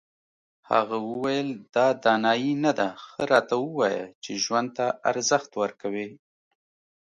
هغه 0.71 0.97
وویل 1.09 1.49
دا 1.75 1.87
دانایي 2.03 2.53
نه 2.65 2.71
ده 2.79 2.87
ښه 3.05 3.21
راته 3.31 3.55
ووایه 3.59 4.05
چې 4.23 4.41
ژوند 4.43 4.69
ته 4.77 4.85
ارزښت 5.09 5.51
ورکوې. 5.61 6.07